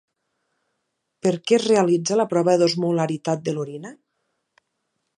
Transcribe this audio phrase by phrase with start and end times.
[1.27, 3.97] Per què es realitza la prova d'osmolaritat de l'orina?